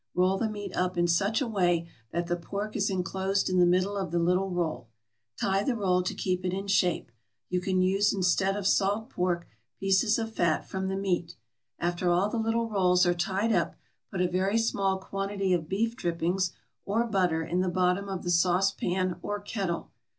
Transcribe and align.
Roll 0.15 0.39
the 0.39 0.49
meat 0.49 0.75
up 0.75 0.97
in 0.97 1.07
such 1.07 1.41
a 1.41 1.47
way 1.47 1.87
that 2.11 2.25
the 2.25 2.35
pork 2.35 2.75
is 2.75 2.89
inclosed 2.89 3.49
in 3.51 3.59
the 3.59 3.67
middle 3.67 3.95
of 3.95 4.09
the 4.09 4.17
little 4.17 4.49
roll. 4.49 4.87
Tie 5.39 5.61
the 5.61 5.75
roll 5.75 6.01
to 6.01 6.15
keep 6.15 6.43
it 6.43 6.51
in 6.53 6.65
shape. 6.65 7.11
You 7.49 7.61
can 7.61 7.83
use 7.83 8.11
instead 8.11 8.55
of 8.55 8.65
salt 8.65 9.11
pork 9.11 9.47
pieces 9.79 10.17
of 10.17 10.33
fat 10.33 10.67
from 10.67 10.87
the 10.87 10.97
meat. 10.97 11.35
After 11.77 12.09
all 12.09 12.29
the 12.31 12.39
little 12.39 12.67
rolls 12.67 13.05
are 13.05 13.13
tied 13.13 13.53
up 13.53 13.75
put 14.09 14.21
a 14.21 14.27
very 14.27 14.57
small 14.57 14.97
quantity 14.97 15.53
of 15.53 15.69
beef 15.69 15.95
drippings 15.95 16.51
or 16.83 17.05
butter 17.05 17.43
in 17.43 17.61
the 17.61 17.69
bottom 17.69 18.09
of 18.09 18.23
the 18.23 18.31
saucepan 18.31 19.19
or 19.21 19.39
kettle. 19.39 19.91